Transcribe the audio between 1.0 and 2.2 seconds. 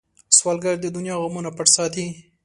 غمونه پټ ساتي